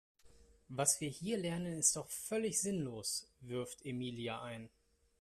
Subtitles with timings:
[0.69, 4.67] Was wir hier lernen ist doch völlig sinnlos, wirft Emilia ein.